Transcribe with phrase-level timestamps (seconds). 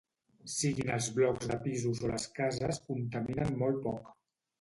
[0.51, 4.09] Siguin els blocs de pisos o les cases, contaminen molt poc.